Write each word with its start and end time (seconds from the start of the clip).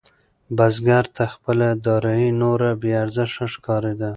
بزګر 0.57 1.05
ته 1.15 1.23
خپله 1.33 1.67
دارايي 1.85 2.29
نوره 2.41 2.69
بې 2.81 2.91
ارزښته 3.03 3.45
ښکارېده. 3.53 4.09